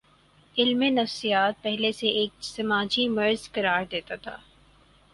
[0.55, 4.37] علم نفسیات پہلے اسے ایک سماجی مرض قرار دیتا تھا۔